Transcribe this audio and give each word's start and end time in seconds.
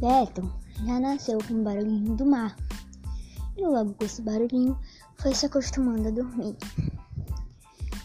Beto 0.00 0.50
já 0.86 0.98
nasceu 0.98 1.38
com 1.46 1.60
o 1.60 1.62
barulhinho 1.62 2.16
do 2.16 2.24
mar. 2.24 2.56
E 3.54 3.60
logo 3.60 3.92
com 3.92 4.04
esse 4.06 4.22
barulhinho 4.22 4.78
foi 5.18 5.34
se 5.34 5.44
acostumando 5.44 6.08
a 6.08 6.10
dormir. 6.10 6.56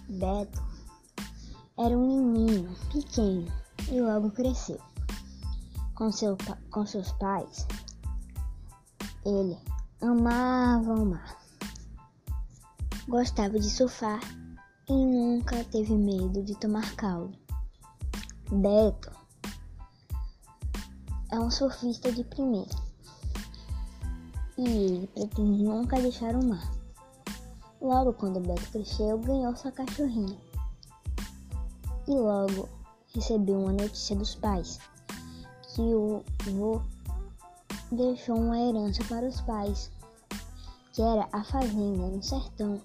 Beto 0.10 0.62
era 1.78 1.98
um 1.98 2.34
menino 2.34 2.76
pequeno 2.92 3.48
e 3.90 4.02
logo 4.02 4.30
cresceu. 4.32 4.78
Com, 5.96 6.12
seu, 6.12 6.38
com 6.70 6.86
seus 6.86 7.14
pais, 7.14 7.66
ele 9.26 9.58
amava 10.02 10.96
o 10.96 11.06
mar. 11.06 11.38
Gostava 13.08 13.58
de 13.58 13.70
surfar 13.70 14.20
e 14.90 14.94
nunca 14.94 15.64
teve 15.64 15.94
medo 15.94 16.44
de 16.44 16.60
tomar 16.60 16.94
caldo. 16.98 17.38
Beto 18.52 19.15
é 21.32 21.40
um 21.40 21.50
surfista 21.50 22.12
de 22.12 22.24
primeira 22.24 22.76
e 24.58 24.68
ele 24.68 25.08
pretende 25.08 25.64
nunca 25.64 26.00
deixar 26.00 26.36
o 26.36 26.46
mar. 26.46 26.72
Logo 27.82 28.14
quando 28.14 28.40
Beto 28.40 28.72
cresceu, 28.72 29.18
ganhou 29.20 29.56
sua 29.56 29.72
cachorrinha 29.72 30.38
e 32.08 32.12
logo 32.12 32.70
recebeu 33.14 33.60
uma 33.60 33.74
notícia 33.74 34.16
dos 34.16 34.36
pais 34.36 34.80
que 35.74 35.82
o 35.82 36.24
vô 36.46 36.82
deixou 37.92 38.38
uma 38.38 38.58
herança 38.58 39.04
para 39.06 39.28
os 39.28 39.42
pais, 39.42 39.92
que 40.94 41.02
era 41.02 41.28
a 41.32 41.44
fazenda 41.44 42.08
no 42.08 42.24
sertão. 42.24 42.82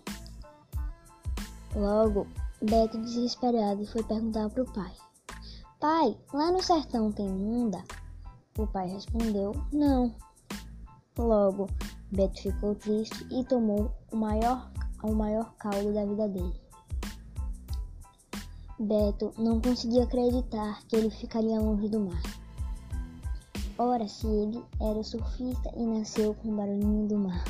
Logo, 1.75 2.27
Beto, 2.61 2.99
desesperado, 2.99 3.87
foi 3.87 4.03
perguntar 4.03 4.51
para 4.51 4.63
o 4.63 4.73
pai: 4.73 4.93
Pai, 5.79 6.19
lá 6.35 6.51
no 6.51 6.63
sertão 6.63 7.13
tem 7.13 7.29
munda? 7.29 7.83
O 8.61 8.67
pai 8.67 8.87
respondeu: 8.89 9.53
Não. 9.73 10.15
Logo, 11.17 11.67
Beto 12.13 12.43
ficou 12.43 12.75
triste 12.75 13.27
e 13.31 13.43
tomou 13.43 13.91
o 14.13 14.17
maior, 14.17 14.71
o 15.03 15.15
maior 15.15 15.55
caldo 15.55 15.95
da 15.95 16.05
vida 16.05 16.29
dele. 16.29 16.61
Beto 18.79 19.33
não 19.39 19.63
conseguia 19.63 20.05
acreditar 20.05 20.83
que 20.87 20.97
ele 20.97 21.09
ficaria 21.09 21.59
longe 21.59 21.89
do 21.89 22.01
mar. 22.01 22.23
Ora, 23.79 24.07
se 24.07 24.27
ele 24.27 24.63
era 24.79 25.03
surfista 25.03 25.73
e 25.75 25.83
nasceu 25.83 26.35
com 26.35 26.51
o 26.51 26.57
barulhinho 26.57 27.09
do 27.09 27.19
mar. 27.19 27.43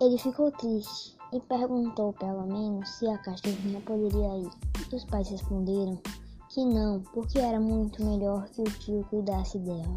Ele 0.00 0.16
ficou 0.16 0.52
triste 0.52 1.16
e 1.32 1.40
perguntou 1.40 2.12
pelo 2.12 2.46
menos 2.46 2.88
se 2.88 3.08
a 3.08 3.18
cachorrinha 3.18 3.80
poderia 3.80 4.38
ir. 4.38 4.50
Os 4.94 5.04
pais 5.06 5.28
responderam 5.28 6.00
que 6.56 6.64
não, 6.64 7.02
porque 7.12 7.38
era 7.38 7.60
muito 7.60 8.02
melhor 8.02 8.48
que 8.48 8.62
o 8.62 8.64
tio 8.64 9.04
cuidasse 9.10 9.58
dela, 9.58 9.94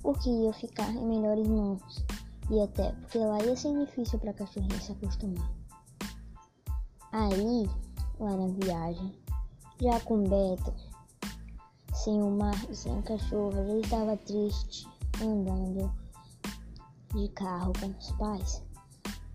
porque 0.00 0.30
ia 0.30 0.54
ficar 0.54 0.90
em 0.90 1.06
melhores 1.06 1.46
mãos 1.46 1.82
e 2.50 2.58
até 2.62 2.92
porque 2.92 3.18
lá 3.18 3.38
ia 3.44 3.54
ser 3.54 3.78
difícil 3.78 4.18
para 4.18 4.30
a 4.30 4.32
cachorrinha 4.32 4.80
se 4.80 4.92
acostumar. 4.92 5.52
Aí, 7.12 7.68
lá 8.18 8.34
na 8.38 8.46
viagem, 8.64 9.12
já 9.82 10.00
com 10.00 10.24
Beto, 10.24 10.72
sem 11.92 12.22
o 12.22 12.30
mar 12.30 12.56
e 12.70 12.74
sem 12.74 12.98
a 12.98 13.02
cachorra, 13.02 13.60
ele 13.60 13.82
estava 13.82 14.16
triste 14.16 14.88
andando 15.22 15.92
de 17.14 17.28
carro 17.32 17.74
com 17.78 17.88
os 17.88 18.12
pais. 18.12 18.62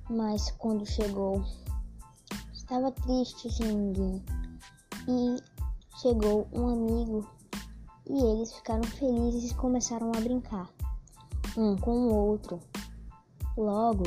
Mas 0.09 0.49
quando 0.57 0.87
chegou, 0.87 1.45
estava 2.51 2.91
triste 2.91 3.53
sem 3.53 3.67
ninguém. 3.67 4.25
E 5.07 5.52
chegou 6.01 6.47
um 6.51 6.67
amigo 6.67 7.27
e 8.09 8.21
eles 8.21 8.53
ficaram 8.53 8.83
felizes 8.83 9.51
e 9.51 9.55
começaram 9.55 10.11
a 10.15 10.19
brincar, 10.19 10.69
um 11.57 11.77
com 11.77 12.07
o 12.07 12.13
outro. 12.13 12.59
Logo, 13.57 14.03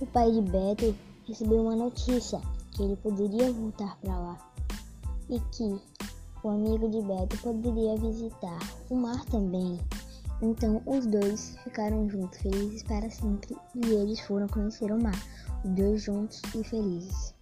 o 0.00 0.06
pai 0.06 0.32
de 0.32 0.40
Beto 0.40 0.94
recebeu 1.26 1.62
uma 1.62 1.76
notícia 1.76 2.40
que 2.72 2.82
ele 2.82 2.96
poderia 2.96 3.52
voltar 3.52 3.96
para 3.98 4.18
lá 4.18 4.38
e 5.28 5.38
que 5.52 5.80
o 6.42 6.48
amigo 6.48 6.88
de 6.88 7.02
Beto 7.02 7.36
poderia 7.38 7.96
visitar 7.96 8.58
o 8.90 8.96
mar 8.96 9.24
também. 9.26 9.78
Então 10.42 10.82
os 10.86 11.06
dois 11.06 11.56
ficaram 11.64 12.08
juntos, 12.08 12.38
felizes 12.38 12.82
para 12.82 13.10
sempre, 13.10 13.56
e 13.74 13.86
eles 13.86 14.20
foram 14.20 14.46
conhecer 14.48 14.92
o 14.92 15.02
mar, 15.02 15.18
os 15.64 15.70
dois 15.70 16.02
juntos 16.02 16.42
e 16.54 16.62
felizes. 16.62 17.35